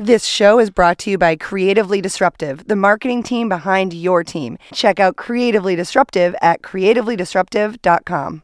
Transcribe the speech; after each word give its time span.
This 0.00 0.24
show 0.24 0.58
is 0.58 0.70
brought 0.70 0.96
to 1.00 1.10
you 1.10 1.18
by 1.18 1.36
Creatively 1.36 2.00
Disruptive, 2.00 2.66
the 2.66 2.74
marketing 2.74 3.22
team 3.22 3.50
behind 3.50 3.92
your 3.92 4.24
team. 4.24 4.56
Check 4.72 4.98
out 4.98 5.16
Creatively 5.16 5.76
Disruptive 5.76 6.34
at 6.40 6.62
creativelydisruptive.com. 6.62 8.42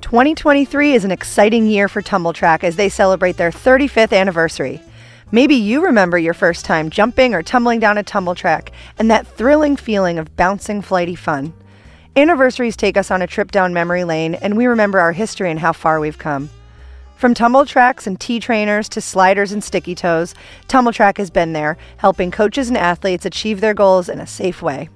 2023 0.00 0.92
is 0.92 1.04
an 1.04 1.10
exciting 1.10 1.66
year 1.66 1.88
for 1.88 2.02
Tumbl 2.02 2.32
Trak 2.32 2.62
as 2.62 2.76
they 2.76 2.88
celebrate 2.88 3.36
their 3.36 3.50
35th 3.50 4.16
anniversary. 4.16 4.80
Maybe 5.32 5.56
you 5.56 5.84
remember 5.84 6.18
your 6.18 6.34
first 6.34 6.64
time 6.64 6.88
jumping 6.88 7.34
or 7.34 7.42
tumbling 7.42 7.80
down 7.80 7.98
a 7.98 8.04
tumble 8.04 8.36
track 8.36 8.70
and 8.96 9.10
that 9.10 9.26
thrilling 9.26 9.76
feeling 9.76 10.20
of 10.20 10.36
bouncing, 10.36 10.82
flighty 10.82 11.16
fun. 11.16 11.52
Anniversaries 12.14 12.76
take 12.76 12.96
us 12.96 13.10
on 13.10 13.22
a 13.22 13.26
trip 13.26 13.50
down 13.50 13.74
memory 13.74 14.04
lane, 14.04 14.36
and 14.36 14.56
we 14.56 14.66
remember 14.66 15.00
our 15.00 15.10
history 15.10 15.50
and 15.50 15.58
how 15.58 15.72
far 15.72 15.98
we've 15.98 16.16
come. 16.18 16.48
From 17.16 17.32
tumble 17.32 17.64
tracks 17.64 18.06
and 18.06 18.18
T 18.18 18.40
trainers 18.40 18.88
to 18.90 19.00
sliders 19.00 19.52
and 19.52 19.62
sticky 19.62 19.94
toes, 19.94 20.34
Tumbl 20.68 20.92
Trak 20.92 21.16
has 21.18 21.30
been 21.30 21.52
there, 21.52 21.78
helping 21.98 22.30
coaches 22.30 22.68
and 22.68 22.76
athletes 22.76 23.24
achieve 23.24 23.60
their 23.60 23.72
goals 23.72 24.08
in 24.08 24.20
a 24.20 24.26
safe 24.26 24.60
way. 24.60 24.88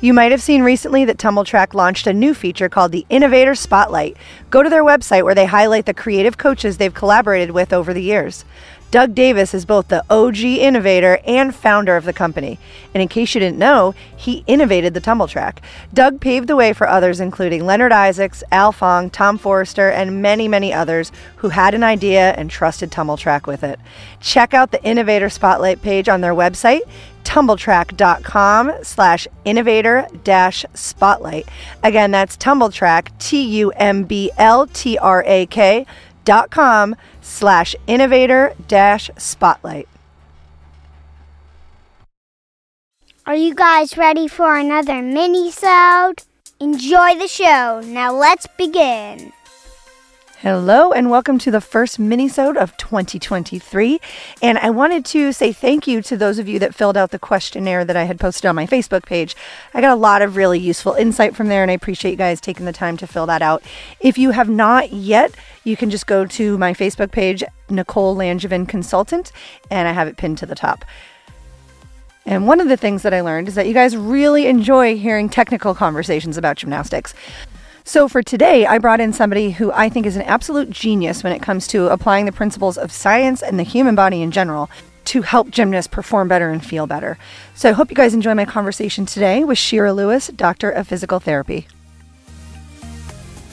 You 0.00 0.12
might 0.12 0.32
have 0.32 0.42
seen 0.42 0.62
recently 0.62 1.04
that 1.04 1.18
Tumbl 1.18 1.46
Trak 1.46 1.74
launched 1.74 2.08
a 2.08 2.12
new 2.12 2.34
feature 2.34 2.68
called 2.68 2.90
the 2.90 3.06
Innovator 3.08 3.54
Spotlight. 3.54 4.16
Go 4.50 4.64
to 4.64 4.68
their 4.68 4.82
website 4.82 5.22
where 5.22 5.36
they 5.36 5.46
highlight 5.46 5.86
the 5.86 5.94
creative 5.94 6.36
coaches 6.36 6.76
they've 6.76 6.92
collaborated 6.92 7.52
with 7.52 7.72
over 7.72 7.94
the 7.94 8.02
years. 8.02 8.44
Doug 8.92 9.14
Davis 9.14 9.54
is 9.54 9.64
both 9.64 9.88
the 9.88 10.04
OG 10.10 10.40
innovator 10.40 11.18
and 11.26 11.54
founder 11.54 11.96
of 11.96 12.04
the 12.04 12.12
company. 12.12 12.58
And 12.92 13.00
in 13.00 13.08
case 13.08 13.34
you 13.34 13.40
didn't 13.40 13.58
know, 13.58 13.94
he 14.14 14.44
innovated 14.46 14.92
the 14.92 15.00
tumble 15.00 15.26
track. 15.26 15.62
Doug 15.94 16.20
paved 16.20 16.46
the 16.46 16.56
way 16.56 16.74
for 16.74 16.86
others, 16.86 17.18
including 17.18 17.64
Leonard 17.64 17.90
Isaacs, 17.90 18.44
Al 18.52 18.70
Fong, 18.70 19.08
Tom 19.08 19.38
Forrester, 19.38 19.88
and 19.88 20.20
many, 20.20 20.46
many 20.46 20.74
others 20.74 21.10
who 21.36 21.48
had 21.48 21.72
an 21.72 21.82
idea 21.82 22.32
and 22.32 22.50
trusted 22.50 22.90
Tumbl 22.90 23.18
Trak 23.18 23.46
with 23.46 23.64
it. 23.64 23.80
Check 24.20 24.52
out 24.52 24.72
the 24.72 24.84
Innovator 24.84 25.30
Spotlight 25.30 25.80
page 25.80 26.10
on 26.10 26.20
their 26.20 26.34
website, 26.34 26.82
tumbltrak.com 27.24 28.72
slash 28.82 29.26
innovator 29.46 30.06
dash 30.22 30.66
spotlight. 30.74 31.48
Again, 31.82 32.10
that's 32.10 32.36
tumbltrak, 32.36 33.08
T 33.18 33.42
U 33.58 33.70
M 33.70 34.04
B 34.04 34.30
L 34.36 34.66
T 34.66 34.98
R 34.98 35.24
A 35.26 35.46
K 35.46 35.86
dot 36.24 36.50
com 36.50 36.96
slash 37.20 37.74
innovator 37.86 38.54
dash 38.68 39.10
spotlight. 39.16 39.88
Are 43.24 43.36
you 43.36 43.54
guys 43.54 43.96
ready 43.96 44.26
for 44.26 44.56
another 44.56 45.00
mini-sode? 45.00 46.24
Enjoy 46.58 47.14
the 47.14 47.28
show. 47.28 47.80
Now 47.84 48.12
let's 48.12 48.48
begin. 48.58 49.32
Hello 50.42 50.90
and 50.90 51.08
welcome 51.08 51.38
to 51.38 51.52
the 51.52 51.60
first 51.60 52.00
minisode 52.00 52.56
of 52.56 52.76
2023. 52.76 54.00
And 54.42 54.58
I 54.58 54.70
wanted 54.70 55.04
to 55.04 55.32
say 55.32 55.52
thank 55.52 55.86
you 55.86 56.02
to 56.02 56.16
those 56.16 56.40
of 56.40 56.48
you 56.48 56.58
that 56.58 56.74
filled 56.74 56.96
out 56.96 57.12
the 57.12 57.18
questionnaire 57.20 57.84
that 57.84 57.96
I 57.96 58.02
had 58.02 58.18
posted 58.18 58.46
on 58.46 58.56
my 58.56 58.66
Facebook 58.66 59.06
page. 59.06 59.36
I 59.72 59.80
got 59.80 59.92
a 59.92 60.00
lot 60.00 60.20
of 60.20 60.34
really 60.34 60.58
useful 60.58 60.94
insight 60.94 61.36
from 61.36 61.46
there 61.46 61.62
and 61.62 61.70
I 61.70 61.74
appreciate 61.74 62.10
you 62.10 62.16
guys 62.16 62.40
taking 62.40 62.66
the 62.66 62.72
time 62.72 62.96
to 62.96 63.06
fill 63.06 63.26
that 63.26 63.40
out. 63.40 63.62
If 64.00 64.18
you 64.18 64.32
have 64.32 64.48
not 64.48 64.92
yet, 64.92 65.32
you 65.62 65.76
can 65.76 65.90
just 65.90 66.08
go 66.08 66.26
to 66.26 66.58
my 66.58 66.72
Facebook 66.72 67.12
page, 67.12 67.44
Nicole 67.70 68.16
Langevin 68.16 68.68
Consultant, 68.68 69.30
and 69.70 69.86
I 69.86 69.92
have 69.92 70.08
it 70.08 70.16
pinned 70.16 70.38
to 70.38 70.46
the 70.46 70.56
top. 70.56 70.84
And 72.26 72.48
one 72.48 72.60
of 72.60 72.68
the 72.68 72.76
things 72.76 73.02
that 73.02 73.14
I 73.14 73.20
learned 73.20 73.46
is 73.46 73.54
that 73.54 73.68
you 73.68 73.74
guys 73.74 73.96
really 73.96 74.46
enjoy 74.46 74.96
hearing 74.96 75.28
technical 75.28 75.72
conversations 75.72 76.36
about 76.36 76.56
gymnastics. 76.56 77.14
So 77.84 78.06
for 78.06 78.22
today, 78.22 78.64
I 78.64 78.78
brought 78.78 79.00
in 79.00 79.12
somebody 79.12 79.50
who 79.50 79.72
I 79.72 79.88
think 79.88 80.06
is 80.06 80.16
an 80.16 80.22
absolute 80.22 80.70
genius 80.70 81.24
when 81.24 81.32
it 81.32 81.42
comes 81.42 81.66
to 81.68 81.88
applying 81.88 82.26
the 82.26 82.32
principles 82.32 82.78
of 82.78 82.92
science 82.92 83.42
and 83.42 83.58
the 83.58 83.64
human 83.64 83.96
body 83.96 84.22
in 84.22 84.30
general 84.30 84.70
to 85.06 85.22
help 85.22 85.50
gymnasts 85.50 85.92
perform 85.92 86.28
better 86.28 86.50
and 86.50 86.64
feel 86.64 86.86
better. 86.86 87.18
So 87.56 87.68
I 87.68 87.72
hope 87.72 87.90
you 87.90 87.96
guys 87.96 88.14
enjoy 88.14 88.34
my 88.34 88.44
conversation 88.44 89.04
today 89.04 89.42
with 89.42 89.58
Shira 89.58 89.92
Lewis, 89.92 90.28
Doctor 90.28 90.70
of 90.70 90.86
Physical 90.86 91.18
Therapy. 91.18 91.66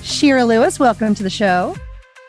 Shira 0.03 0.45
Lewis, 0.45 0.79
welcome 0.79 1.15
to 1.15 1.23
the 1.23 1.29
show. 1.29 1.75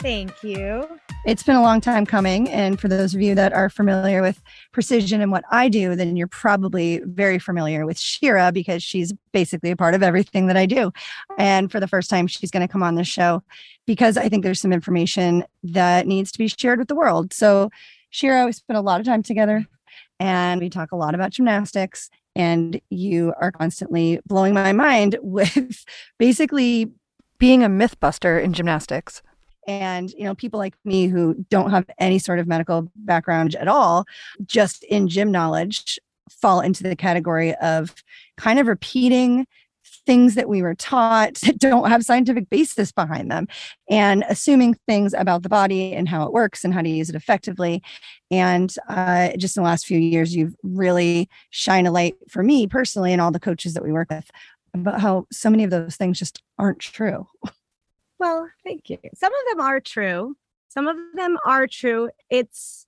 Thank 0.01 0.43
you. 0.43 0.89
It's 1.27 1.43
been 1.43 1.57
a 1.57 1.61
long 1.61 1.83
time 1.83 2.07
coming. 2.07 2.49
And 2.49 2.81
for 2.81 2.89
those 2.89 3.15
of 3.15 3.21
you 3.21 3.35
that 3.35 3.53
are 3.53 3.69
familiar 3.69 4.23
with 4.23 4.41
precision 4.73 5.21
and 5.21 5.31
what 5.31 5.45
I 5.51 5.69
do, 5.69 5.95
then 5.95 6.17
you're 6.17 6.27
probably 6.27 7.03
very 7.05 7.39
familiar 7.39 7.85
with 7.85 7.99
Shira 7.99 8.53
because 8.53 8.83
she's 8.83 9.13
basically 9.31 9.71
a 9.71 9.77
part 9.77 9.95
of 9.95 10.03
everything 10.03 10.47
that 10.47 10.57
I 10.57 10.65
do. 10.65 10.93
And 11.37 11.71
for 11.71 11.79
the 11.79 11.87
first 11.87 12.09
time, 12.09 12.27
she's 12.27 12.51
going 12.51 12.67
to 12.67 12.73
come 12.73 12.83
on 12.83 12.95
the 12.95 13.05
show 13.05 13.43
because 13.87 14.17
I 14.17 14.31
think 14.31 14.45
there's 14.45 14.63
some 14.63 14.73
information 14.73 15.45
that 15.63 16.07
needs 16.07 16.33
to 16.33 16.39
be 16.39 16.49
shared 16.49 16.79
with 16.79 16.89
the 16.89 16.95
world. 16.95 17.35
So, 17.35 17.69
Shira, 18.09 18.47
we 18.47 18.53
spent 18.53 18.79
a 18.79 18.83
lot 18.83 18.99
of 18.99 19.07
time 19.07 19.23
together 19.23 19.67
and 20.19 20.59
we 20.59 20.71
talk 20.71 20.91
a 20.91 20.97
lot 20.97 21.15
about 21.15 21.33
gymnastics. 21.33 22.09
And 22.35 22.81
you 22.89 23.35
are 23.39 23.53
constantly 23.53 24.21
blowing 24.25 24.55
my 24.55 24.73
mind 24.73 25.19
with 25.23 25.85
basically 26.19 26.93
being 27.39 27.63
a 27.63 27.69
myth 27.69 28.01
buster 28.01 28.39
in 28.39 28.55
gymnastics 28.55 29.21
and 29.67 30.11
you 30.13 30.25
know 30.25 30.35
people 30.35 30.59
like 30.59 30.75
me 30.85 31.07
who 31.07 31.35
don't 31.49 31.71
have 31.71 31.89
any 31.99 32.19
sort 32.19 32.39
of 32.39 32.47
medical 32.47 32.91
background 32.97 33.55
at 33.57 33.69
all 33.69 34.05
just 34.47 34.83
in 34.85 35.09
gym 35.09 35.31
knowledge 35.31 35.99
fall 36.31 36.61
into 36.61 36.83
the 36.83 36.97
category 36.97 37.55
of 37.57 37.95
kind 38.37 38.59
of 38.59 38.67
repeating 38.67 39.47
things 40.07 40.35
that 40.35 40.49
we 40.49 40.63
were 40.63 40.75
taught 40.75 41.35
that 41.43 41.59
don't 41.59 41.89
have 41.89 42.05
scientific 42.05 42.49
basis 42.51 42.93
behind 42.93 43.31
them 43.31 43.47
and 43.89 44.25
assuming 44.29 44.75
things 44.87 45.15
about 45.15 45.43
the 45.43 45.49
body 45.49 45.93
and 45.93 46.09
how 46.09 46.25
it 46.25 46.33
works 46.33 46.65
and 46.65 46.75
how 46.75 46.83
to 46.83 46.89
use 46.89 47.09
it 47.09 47.15
effectively. 47.15 47.83
And 48.31 48.75
uh, 48.89 49.31
just 49.37 49.57
in 49.57 49.63
the 49.63 49.69
last 49.69 49.87
few 49.87 49.99
years 49.99 50.35
you've 50.35 50.55
really 50.63 51.29
shine 51.51 51.87
a 51.87 51.91
light 51.91 52.15
for 52.29 52.43
me 52.43 52.67
personally 52.67 53.13
and 53.13 53.21
all 53.21 53.31
the 53.31 53.41
coaches 53.41 53.75
that 53.75 53.85
we 53.85 53.93
work 53.93 54.11
with 54.11 54.31
about 54.75 55.01
how 55.01 55.27
so 55.33 55.51
many 55.51 55.65
of 55.65 55.71
those 55.71 55.97
things 55.97 56.19
just 56.19 56.43
aren't 56.59 56.79
true 56.79 57.27
Well, 58.21 58.51
thank 58.63 58.91
you. 58.91 58.99
Some 59.15 59.33
of 59.33 59.41
them 59.51 59.61
are 59.67 59.81
true. 59.81 60.37
Some 60.69 60.87
of 60.87 60.97
them 61.15 61.39
are 61.47 61.67
true. 61.67 62.11
It's, 62.29 62.87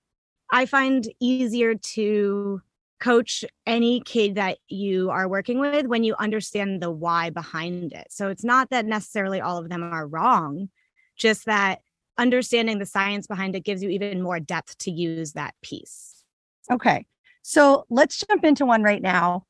I 0.51 0.67
find 0.67 1.11
easier 1.19 1.73
to 1.73 2.61
coach 3.01 3.43
any 3.65 3.99
kid 4.01 4.35
that 4.35 4.59
you 4.69 5.09
are 5.09 5.27
working 5.27 5.59
with 5.59 5.87
when 5.87 6.03
you 6.03 6.15
understand 6.19 6.81
the 6.81 6.91
why 6.91 7.31
behind 7.31 7.93
it. 7.93 8.07
So 8.11 8.29
it's 8.29 8.43
not 8.43 8.69
that 8.69 8.85
necessarily 8.85 9.41
all 9.41 9.57
of 9.57 9.69
them 9.69 9.81
are 9.81 10.07
wrong, 10.07 10.69
just 11.17 11.45
that 11.45 11.81
understanding 12.19 12.77
the 12.77 12.85
science 12.85 13.25
behind 13.25 13.55
it 13.55 13.65
gives 13.65 13.81
you 13.81 13.89
even 13.89 14.21
more 14.21 14.39
depth 14.39 14.77
to 14.77 14.91
use 14.91 15.33
that 15.33 15.55
piece. 15.63 16.23
Okay. 16.71 17.07
So 17.41 17.85
let's 17.89 18.23
jump 18.25 18.45
into 18.45 18.67
one 18.67 18.83
right 18.83 19.01
now 19.01 19.47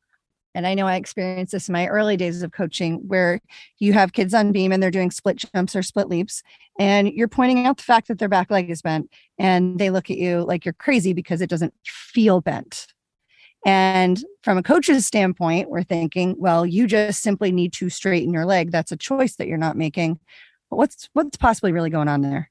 and 0.56 0.68
I 0.68 0.74
know 0.74 0.88
I 0.88 0.96
experienced 0.96 1.52
this 1.52 1.68
in 1.68 1.74
my 1.74 1.88
early 1.88 2.18
days 2.18 2.44
of 2.44 2.52
coaching 2.52 2.96
where 3.08 3.40
you 3.80 3.94
have 3.94 4.14
kids 4.14 4.34
on 4.34 4.52
beam 4.52 4.72
and 4.72 4.82
they're 4.82 4.92
doing 4.92 5.12
split 5.12 5.44
jumps 5.54 5.76
or 5.76 5.84
split 5.84 6.10
leaps 6.10 6.44
and 6.80 7.10
you're 7.10 7.28
pointing 7.28 7.66
out 7.66 7.78
the 7.78 7.84
fact 7.84 8.08
that 8.08 8.20
their 8.20 8.30
back 8.30 8.50
leg 8.50 8.70
is 8.70 8.82
bent 8.82 9.10
and 9.38 9.80
they 9.80 9.90
look 9.90 10.10
at 10.10 10.18
you 10.18 10.44
like 10.44 10.66
you're 10.66 10.74
crazy 10.74 11.14
because 11.14 11.42
it 11.42 11.50
doesn't 11.50 11.74
feel 11.86 12.42
bent. 12.42 12.88
And 13.66 14.24
from 14.42 14.58
a 14.58 14.64
coach's 14.64 15.06
standpoint, 15.06 15.70
we're 15.70 15.84
thinking, 15.84 16.36
well, 16.38 16.66
you 16.66 16.86
just 16.86 17.22
simply 17.22 17.52
need 17.52 17.72
to 17.74 17.90
straighten 17.90 18.34
your 18.34 18.46
leg. 18.46 18.72
That's 18.72 18.92
a 18.92 18.98
choice 18.98 19.36
that 19.38 19.48
you're 19.48 19.58
not 19.58 19.78
making. 19.78 20.20
But 20.70 20.78
what's 20.78 21.10
what's 21.14 21.38
possibly 21.38 21.72
really 21.72 21.90
going 21.90 22.10
on 22.10 22.22
there? 22.22 22.50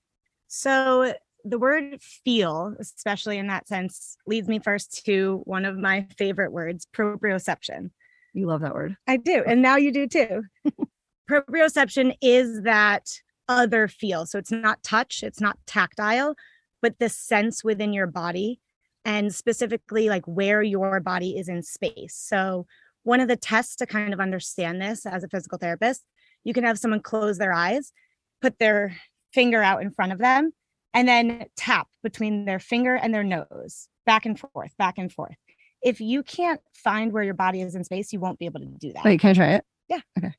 So 0.48 1.14
the 1.44 1.58
word 1.58 2.00
feel, 2.00 2.74
especially 2.78 3.38
in 3.38 3.46
that 3.48 3.68
sense, 3.68 4.16
leads 4.26 4.48
me 4.48 4.58
first 4.58 5.04
to 5.06 5.42
one 5.44 5.64
of 5.64 5.76
my 5.76 6.06
favorite 6.16 6.52
words, 6.52 6.86
proprioception. 6.94 7.90
You 8.34 8.46
love 8.46 8.62
that 8.62 8.74
word. 8.74 8.96
I 9.06 9.16
do. 9.16 9.42
And 9.46 9.62
now 9.62 9.76
you 9.76 9.92
do 9.92 10.06
too. 10.06 10.42
proprioception 11.30 12.14
is 12.20 12.62
that 12.62 13.08
other 13.48 13.88
feel. 13.88 14.26
So 14.26 14.38
it's 14.38 14.50
not 14.50 14.82
touch, 14.82 15.22
it's 15.22 15.40
not 15.40 15.58
tactile, 15.66 16.34
but 16.80 16.98
the 16.98 17.08
sense 17.08 17.62
within 17.62 17.92
your 17.92 18.06
body 18.06 18.60
and 19.04 19.34
specifically 19.34 20.08
like 20.08 20.24
where 20.26 20.62
your 20.62 21.00
body 21.00 21.36
is 21.36 21.48
in 21.48 21.62
space. 21.62 22.16
So 22.16 22.66
one 23.02 23.20
of 23.20 23.28
the 23.28 23.36
tests 23.36 23.76
to 23.76 23.86
kind 23.86 24.14
of 24.14 24.20
understand 24.20 24.80
this 24.80 25.04
as 25.04 25.24
a 25.24 25.28
physical 25.28 25.58
therapist, 25.58 26.02
you 26.44 26.54
can 26.54 26.64
have 26.64 26.78
someone 26.78 27.00
close 27.00 27.38
their 27.38 27.52
eyes, 27.52 27.92
put 28.40 28.58
their 28.58 28.96
finger 29.32 29.62
out 29.62 29.82
in 29.82 29.90
front 29.90 30.12
of 30.12 30.18
them 30.18 30.52
and 30.94 31.08
then 31.08 31.46
tap 31.56 31.88
between 32.02 32.44
their 32.44 32.58
finger 32.58 32.94
and 32.94 33.14
their 33.14 33.24
nose, 33.24 33.88
back 34.06 34.26
and 34.26 34.38
forth, 34.38 34.76
back 34.76 34.98
and 34.98 35.12
forth. 35.12 35.36
If 35.82 36.00
you 36.00 36.22
can't 36.22 36.60
find 36.74 37.12
where 37.12 37.22
your 37.22 37.34
body 37.34 37.60
is 37.60 37.74
in 37.74 37.84
space, 37.84 38.12
you 38.12 38.20
won't 38.20 38.38
be 38.38 38.46
able 38.46 38.60
to 38.60 38.66
do 38.66 38.92
that. 38.92 39.04
Wait, 39.04 39.20
can 39.20 39.30
I 39.30 39.34
try 39.34 39.48
it? 39.54 39.64
Yeah. 39.88 40.00
Okay. 40.18 40.34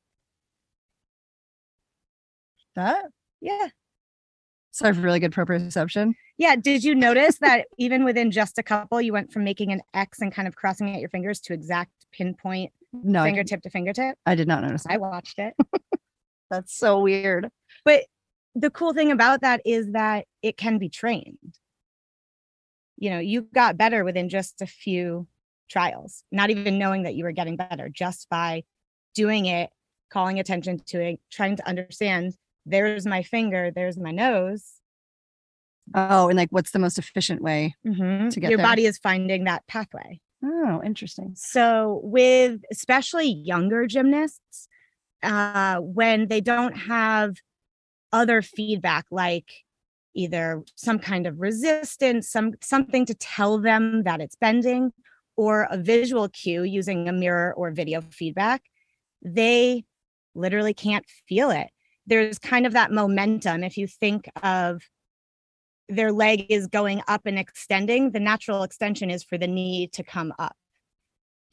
That? 2.75 3.05
Yeah. 3.41 3.67
So 4.71 4.85
I 4.85 4.87
have 4.87 5.03
really 5.03 5.19
good 5.19 5.31
proprioception. 5.31 6.13
Yeah. 6.37 6.55
Did 6.55 6.83
you 6.83 6.95
notice 6.95 7.37
that 7.39 7.67
even 7.77 8.03
within 8.03 8.31
just 8.31 8.57
a 8.57 8.63
couple, 8.63 9.01
you 9.01 9.13
went 9.13 9.31
from 9.31 9.43
making 9.43 9.71
an 9.71 9.81
X 9.93 10.19
and 10.19 10.33
kind 10.33 10.47
of 10.47 10.55
crossing 10.55 10.93
at 10.93 10.99
your 10.99 11.09
fingers 11.09 11.39
to 11.41 11.53
exact 11.53 11.91
pinpoint 12.11 12.71
No, 12.91 13.23
fingertip 13.23 13.61
to 13.63 13.69
fingertip? 13.69 14.17
I 14.25 14.35
did 14.35 14.47
not 14.47 14.63
notice. 14.63 14.85
I 14.89 14.97
watched 14.97 15.37
it. 15.37 15.53
That's 16.49 16.75
so 16.75 16.99
weird. 17.01 17.49
But 17.85 18.05
the 18.55 18.69
cool 18.69 18.93
thing 18.93 19.11
about 19.11 19.41
that 19.41 19.61
is 19.65 19.91
that 19.91 20.25
it 20.41 20.57
can 20.57 20.77
be 20.77 20.89
trained. 20.89 21.59
you 22.97 23.09
know, 23.09 23.19
you 23.19 23.41
got 23.53 23.77
better 23.77 24.03
within 24.03 24.29
just 24.29 24.61
a 24.61 24.67
few 24.67 25.27
trials, 25.69 26.23
not 26.31 26.49
even 26.49 26.77
knowing 26.77 27.03
that 27.03 27.15
you 27.15 27.23
were 27.23 27.31
getting 27.31 27.55
better 27.55 27.89
just 27.89 28.29
by 28.29 28.63
doing 29.15 29.45
it, 29.45 29.71
calling 30.09 30.39
attention 30.39 30.79
to 30.85 31.01
it, 31.01 31.19
trying 31.31 31.55
to 31.55 31.67
understand 31.67 32.35
there's 32.65 33.05
my 33.05 33.23
finger, 33.23 33.71
there's 33.71 33.97
my 33.97 34.11
nose. 34.11 34.79
Oh, 35.95 36.29
and 36.29 36.37
like 36.37 36.49
what's 36.51 36.71
the 36.71 36.79
most 36.79 36.97
efficient 36.97 37.41
way 37.41 37.75
Mhm. 37.85 38.31
to 38.31 38.39
get 38.39 38.49
Your 38.51 38.57
there? 38.57 38.65
body 38.65 38.85
is 38.85 38.97
finding 38.97 39.43
that 39.45 39.65
pathway. 39.67 40.21
Oh, 40.43 40.81
interesting. 40.83 41.33
So, 41.35 42.01
with 42.03 42.61
especially 42.71 43.27
younger 43.27 43.85
gymnasts, 43.87 44.67
uh, 45.23 45.77
when 45.79 46.27
they 46.27 46.41
don't 46.41 46.73
have 46.75 47.35
other 48.13 48.41
feedback 48.41 49.05
like 49.11 49.65
either 50.15 50.63
some 50.75 50.99
kind 50.99 51.25
of 51.27 51.41
resistance, 51.41 52.29
some 52.29 52.53
something 52.61 53.05
to 53.07 53.15
tell 53.15 53.57
them 53.59 54.03
that 54.03 54.21
it's 54.21 54.35
bending, 54.35 54.93
or 55.35 55.67
a 55.71 55.77
visual 55.77 56.29
cue 56.29 56.63
using 56.63 57.09
a 57.09 57.11
mirror 57.11 57.53
or 57.57 57.71
video 57.71 57.99
feedback, 58.01 58.61
they 59.23 59.83
literally 60.35 60.73
can't 60.73 61.05
feel 61.27 61.49
it. 61.49 61.67
There's 62.05 62.37
kind 62.39 62.65
of 62.67 62.73
that 62.73 62.91
momentum. 62.91 63.63
If 63.63 63.77
you 63.77 63.87
think 63.87 64.29
of 64.43 64.83
their 65.89 66.11
leg 66.11 66.45
is 66.49 66.67
going 66.67 67.01
up 67.07 67.21
and 67.25 67.39
extending, 67.39 68.11
the 68.11 68.19
natural 68.19 68.63
extension 68.63 69.09
is 69.09 69.23
for 69.23 69.37
the 69.37 69.47
knee 69.47 69.87
to 69.93 70.03
come 70.03 70.33
up. 70.39 70.55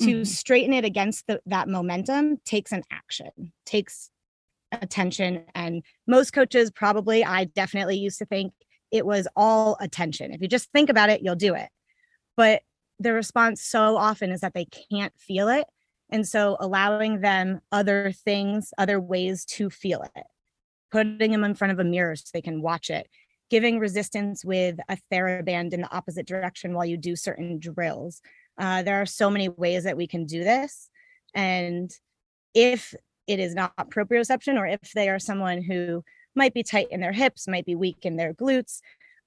To 0.01 0.21
Mhm. 0.21 0.27
straighten 0.27 0.73
it 0.73 0.85
against 0.85 1.27
the, 1.27 1.43
that 1.47 1.69
momentum 1.69 2.39
takes 2.45 2.73
an 2.73 2.83
action, 2.91 3.53
takes 3.67 4.11
attention. 4.73 5.45
And 5.55 5.83
most 6.07 6.33
coaches 6.33 6.71
probably, 6.71 7.25
I 7.25 7.45
definitely 7.45 7.99
used 7.99 8.19
to 8.19 8.27
think 8.27 8.53
it 8.91 9.07
was 9.07 9.29
all 9.37 9.77
attention. 9.81 10.33
If 10.33 10.41
you 10.43 10.49
just 10.49 10.71
think 10.73 10.91
about 10.91 11.11
it, 11.11 11.23
you'll 11.23 11.37
do 11.37 11.55
it. 11.55 11.69
But 12.37 12.63
the 12.99 13.13
response 13.13 13.63
so 13.63 13.97
often 13.97 14.31
is 14.31 14.41
that 14.41 14.55
they 14.55 14.67
can't 14.91 15.13
feel 15.17 15.49
it. 15.49 15.67
And 16.11 16.27
so 16.27 16.57
allowing 16.61 17.21
them 17.21 17.61
other 17.71 18.13
things, 18.13 18.73
other 18.79 19.01
ways 19.01 19.45
to 19.47 19.71
feel 19.71 20.03
it, 20.03 20.25
putting 20.91 21.31
them 21.31 21.45
in 21.45 21.55
front 21.55 21.73
of 21.73 21.79
a 21.79 21.85
mirror 21.85 22.17
so 22.17 22.25
they 22.33 22.43
can 22.43 22.63
watch 22.63 22.91
it, 22.91 23.09
giving 23.49 23.79
resistance 23.79 24.45
with 24.45 24.79
a 24.89 24.99
TheraBand 25.13 25.73
in 25.73 25.83
the 25.83 25.95
opposite 25.95 26.27
direction 26.27 26.75
while 26.75 26.85
you 26.85 26.97
do 26.97 27.15
certain 27.15 27.59
drills. 27.59 28.21
Uh, 28.59 28.83
there 28.83 29.01
are 29.01 29.07
so 29.07 29.31
many 29.31 29.49
ways 29.49 29.85
that 29.85 29.97
we 29.97 30.07
can 30.07 30.27
do 30.27 30.43
this. 30.43 30.91
And 31.35 31.91
if 32.55 32.95
it 33.31 33.39
is 33.39 33.55
not 33.55 33.91
proprioception, 33.91 34.59
or 34.59 34.67
if 34.67 34.93
they 34.95 35.09
are 35.09 35.21
someone 35.21 35.63
who 35.63 36.03
might 36.35 36.53
be 36.53 36.63
tight 36.63 36.89
in 36.91 37.01
their 37.01 37.13
hips, 37.13 37.47
might 37.47 37.65
be 37.65 37.75
weak 37.77 37.99
in 38.03 38.17
their 38.17 38.35
glutes, 38.35 38.81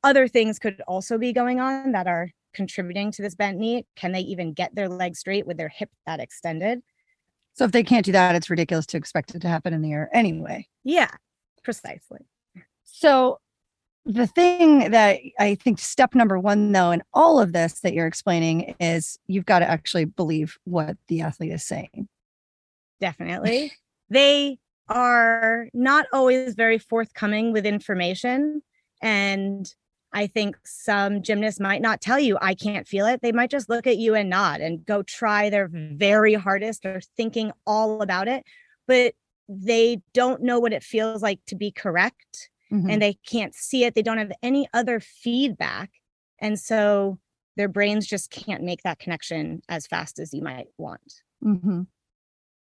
other 0.03 0.27
things 0.27 0.59
could 0.59 0.81
also 0.87 1.17
be 1.17 1.31
going 1.31 1.59
on 1.59 1.93
that 1.93 2.07
are 2.07 2.29
contributing 2.53 3.11
to 3.11 3.21
this 3.21 3.35
bent 3.35 3.57
knee. 3.57 3.85
Can 3.95 4.11
they 4.11 4.19
even 4.19 4.51
get 4.53 4.75
their 4.75 4.89
leg 4.89 5.15
straight 5.15 5.47
with 5.47 5.57
their 5.57 5.69
hip 5.69 5.89
that 6.05 6.19
extended? 6.19 6.81
So 7.53 7.63
if 7.65 7.71
they 7.71 7.83
can't 7.83 8.05
do 8.05 8.11
that, 8.11 8.35
it's 8.35 8.49
ridiculous 8.49 8.85
to 8.87 8.97
expect 8.97 9.33
it 9.35 9.39
to 9.41 9.47
happen 9.47 9.73
in 9.73 9.81
the 9.81 9.93
air 9.93 10.09
anyway. 10.13 10.67
Yeah, 10.83 11.11
precisely. 11.63 12.19
So 12.83 13.39
the 14.05 14.27
thing 14.27 14.91
that 14.91 15.19
I 15.39 15.55
think 15.55 15.79
step 15.79 16.13
number 16.13 16.37
one, 16.37 16.73
though, 16.73 16.91
in 16.91 17.03
all 17.13 17.39
of 17.39 17.53
this 17.53 17.79
that 17.81 17.93
you're 17.93 18.07
explaining 18.07 18.75
is 18.79 19.17
you've 19.27 19.45
got 19.45 19.59
to 19.59 19.69
actually 19.69 20.05
believe 20.05 20.57
what 20.65 20.97
the 21.07 21.21
athlete 21.21 21.53
is 21.53 21.63
saying. 21.63 22.09
Definitely. 22.99 23.73
They 24.13 24.59
are 24.89 25.67
not 25.73 26.05
always 26.13 26.55
very 26.55 26.77
forthcoming 26.77 27.51
with 27.53 27.65
information. 27.65 28.61
And 29.01 29.73
I 30.13 30.27
think 30.27 30.57
some 30.63 31.23
gymnasts 31.23 31.59
might 31.59 31.81
not 31.81 32.01
tell 32.01 32.19
you, 32.19 32.37
I 32.41 32.53
can't 32.53 32.87
feel 32.87 33.05
it. 33.07 33.21
They 33.21 33.31
might 33.31 33.49
just 33.49 33.69
look 33.69 33.87
at 33.87 33.97
you 33.97 34.13
and 34.13 34.29
nod 34.29 34.61
and 34.61 34.85
go 34.85 35.01
try 35.03 35.49
their 35.49 35.69
very 35.71 36.35
hardest 36.35 36.85
or 36.85 37.01
thinking 37.17 37.51
all 37.65 38.01
about 38.01 38.27
it. 38.27 38.43
But 38.87 39.15
they 39.49 40.01
don't 40.13 40.41
know 40.41 40.59
what 40.59 40.73
it 40.73 40.83
feels 40.83 41.21
like 41.21 41.39
to 41.47 41.55
be 41.55 41.71
correct 41.71 42.49
Mhm. 42.71 42.91
and 42.91 43.01
they 43.01 43.15
can't 43.27 43.53
see 43.55 43.83
it. 43.83 43.95
They 43.95 44.01
don't 44.01 44.17
have 44.17 44.31
any 44.41 44.67
other 44.73 44.99
feedback. 44.99 45.91
And 46.39 46.59
so 46.59 47.19
their 47.57 47.67
brains 47.67 48.07
just 48.07 48.31
can't 48.31 48.63
make 48.63 48.83
that 48.83 48.99
connection 48.99 49.61
as 49.69 49.87
fast 49.87 50.19
as 50.19 50.33
you 50.33 50.41
might 50.41 50.67
want. 50.77 51.21
Mhm. 51.43 51.87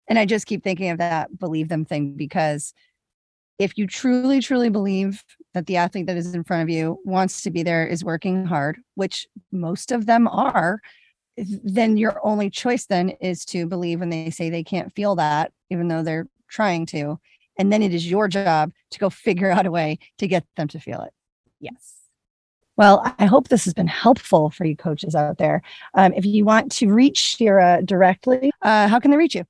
And 0.07 0.19
I 0.19 0.25
just 0.25 0.45
keep 0.45 0.63
thinking 0.63 0.89
of 0.89 0.97
that 0.97 1.37
believe 1.39 1.69
them 1.69 1.85
thing 1.85 2.13
because 2.13 2.73
if 3.59 3.77
you 3.77 3.85
truly, 3.85 4.41
truly 4.41 4.69
believe 4.69 5.23
that 5.53 5.67
the 5.67 5.77
athlete 5.77 6.07
that 6.07 6.17
is 6.17 6.33
in 6.33 6.43
front 6.43 6.63
of 6.63 6.69
you 6.69 6.99
wants 7.05 7.41
to 7.43 7.51
be 7.51 7.61
there, 7.61 7.85
is 7.85 8.03
working 8.03 8.45
hard, 8.45 8.79
which 8.95 9.27
most 9.51 9.91
of 9.91 10.07
them 10.07 10.27
are, 10.27 10.79
then 11.37 11.97
your 11.97 12.19
only 12.25 12.49
choice 12.49 12.85
then 12.85 13.09
is 13.21 13.45
to 13.45 13.67
believe 13.67 13.99
when 13.99 14.09
they 14.09 14.29
say 14.29 14.49
they 14.49 14.63
can't 14.63 14.93
feel 14.93 15.15
that, 15.15 15.51
even 15.69 15.87
though 15.87 16.03
they're 16.03 16.27
trying 16.49 16.85
to. 16.87 17.19
And 17.57 17.71
then 17.71 17.83
it 17.83 17.93
is 17.93 18.09
your 18.09 18.27
job 18.27 18.71
to 18.91 18.99
go 18.99 19.09
figure 19.09 19.51
out 19.51 19.65
a 19.65 19.71
way 19.71 19.99
to 20.17 20.27
get 20.27 20.43
them 20.57 20.67
to 20.69 20.79
feel 20.79 21.01
it. 21.01 21.13
Yes. 21.59 21.97
Well, 22.77 23.13
I 23.19 23.25
hope 23.25 23.49
this 23.49 23.65
has 23.65 23.73
been 23.73 23.87
helpful 23.87 24.49
for 24.49 24.65
you 24.65 24.75
coaches 24.75 25.13
out 25.13 25.37
there. 25.37 25.61
Um, 25.93 26.13
if 26.13 26.25
you 26.25 26.45
want 26.45 26.71
to 26.73 26.91
reach 26.91 27.17
Shira 27.19 27.81
directly, 27.83 28.51
uh, 28.63 28.87
how 28.87 28.99
can 28.99 29.11
they 29.11 29.17
reach 29.17 29.35
you? 29.35 29.45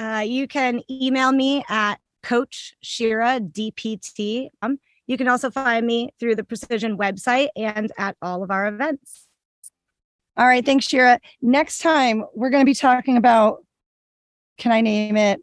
Uh, 0.00 0.20
you 0.20 0.48
can 0.48 0.80
email 0.90 1.30
me 1.30 1.62
at 1.68 1.96
Coach 2.22 2.74
Shira 2.80 3.38
DPT. 3.38 4.48
Um, 4.62 4.78
you 5.06 5.18
can 5.18 5.28
also 5.28 5.50
find 5.50 5.86
me 5.86 6.08
through 6.18 6.36
the 6.36 6.44
Precision 6.44 6.96
website 6.96 7.48
and 7.54 7.92
at 7.98 8.16
all 8.22 8.42
of 8.42 8.50
our 8.50 8.66
events. 8.66 9.26
All 10.38 10.46
right, 10.46 10.64
thanks, 10.64 10.86
Shira. 10.86 11.20
Next 11.42 11.80
time, 11.80 12.24
we're 12.34 12.48
going 12.48 12.62
to 12.62 12.70
be 12.70 12.74
talking 12.74 13.18
about 13.18 13.58
can 14.56 14.72
I 14.72 14.80
name 14.80 15.18
it? 15.18 15.40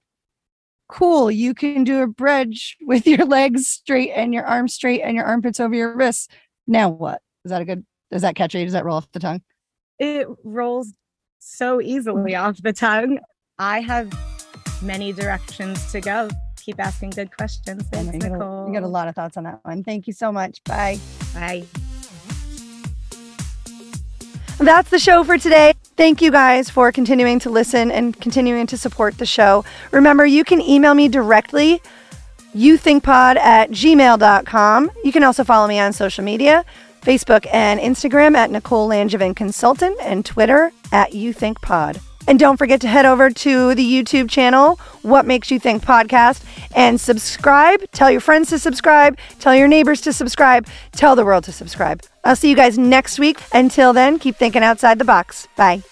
Cool, 0.90 1.30
you 1.30 1.54
can 1.54 1.84
do 1.84 2.02
a 2.02 2.08
bridge 2.08 2.78
with 2.82 3.06
your 3.06 3.26
legs 3.26 3.68
straight 3.68 4.12
and 4.12 4.34
your 4.34 4.46
arms 4.46 4.74
straight 4.74 5.02
and 5.02 5.16
your 5.16 5.26
armpits 5.26 5.60
over 5.60 5.76
your 5.76 5.96
wrists. 5.96 6.30
Now 6.66 6.90
what? 6.90 7.22
Is 7.46 7.52
that 7.52 7.62
a 7.62 7.66
good? 7.66 7.86
Is 8.10 8.24
that 8.24 8.36
catchy? 8.36 8.64
Does 8.64 8.74
that 8.74 8.86
roll 8.86 8.98
off 8.98 9.12
the 9.12 9.20
tongue? 9.20 9.42
It 10.00 10.28
rolls 10.44 10.94
so 11.38 11.80
easily 11.80 12.34
off 12.36 12.62
the 12.64 12.74
tongue. 12.74 13.20
I 13.60 13.82
have 13.82 14.12
many 14.82 15.14
directions 15.14 15.92
to 15.92 16.02
go. 16.02 16.30
Keep 16.58 16.80
asking 16.80 17.12
good 17.12 17.36
questions. 17.36 17.84
Thanks, 17.92 18.14
you, 18.14 18.20
got 18.20 18.28
a, 18.28 18.34
Nicole. 18.34 18.68
you 18.68 18.74
got 18.74 18.84
a 18.84 18.88
lot 18.88 19.08
of 19.08 19.16
thoughts 19.16 19.38
on 19.38 19.44
that 19.46 19.60
one. 19.64 19.84
Thank 19.84 20.08
you 20.08 20.14
so 20.14 20.32
much. 20.32 20.64
Bye. 20.66 21.00
Bye. 21.34 21.64
That's 24.58 24.90
the 24.90 25.00
show 25.00 25.24
for 25.24 25.38
today. 25.38 25.74
Thank 25.96 26.22
you 26.22 26.32
guys 26.32 26.70
for 26.70 26.92
continuing 26.92 27.40
to 27.40 27.50
listen 27.50 27.92
and 27.92 28.20
continuing 28.20 28.68
to 28.68 28.78
support 28.78 29.18
the 29.18 29.26
show. 29.26 29.64
Remember, 29.92 30.26
you 30.26 30.44
can 30.44 30.62
email 30.62 30.94
me 30.94 31.08
directly, 31.08 31.82
youthinkpod 32.56 33.38
at 33.38 33.70
gmail.com. 33.70 34.92
You 35.04 35.12
can 35.12 35.24
also 35.24 35.44
follow 35.44 35.68
me 35.68 35.80
on 35.80 35.94
social 35.94 36.24
media 36.24 36.66
Facebook 37.02 37.48
and 37.54 37.80
Instagram 37.80 38.36
at 38.36 38.52
Nicole 38.52 38.90
Langevin 38.90 39.36
Consultant 39.36 39.98
and 40.02 40.26
Twitter 40.26 40.72
at 40.92 41.12
youthinkpod. 41.14 42.02
And 42.28 42.38
don't 42.38 42.58
forget 42.58 42.82
to 42.82 42.88
head 42.88 43.06
over 43.06 43.30
to 43.30 43.74
the 43.74 43.84
YouTube 43.84 44.30
channel, 44.30 44.76
What 45.02 45.26
Makes 45.26 45.50
You 45.50 45.60
Think 45.60 45.84
Podcast, 45.84 46.44
and 46.76 47.00
subscribe. 47.00 47.82
Tell 47.92 48.12
your 48.12 48.22
friends 48.22 48.50
to 48.50 48.60
subscribe. 48.60 49.18
Tell 49.40 49.56
your 49.56 49.68
neighbors 49.68 50.02
to 50.02 50.14
subscribe. 50.14 50.68
Tell 50.92 51.16
the 51.16 51.26
world 51.26 51.46
to 51.46 51.52
subscribe. 51.52 52.04
I'll 52.24 52.36
see 52.36 52.50
you 52.50 52.56
guys 52.56 52.78
next 52.78 53.18
week. 53.18 53.42
Until 53.54 53.94
then, 53.94 54.20
keep 54.20 54.36
thinking 54.36 54.64
outside 54.64 55.00
the 55.00 55.06
box. 55.06 55.48
Bye. 55.56 55.84